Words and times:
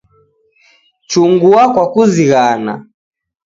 Chungua 1.09 1.63
kwa 1.73 1.85
kuzighana. 1.91 2.73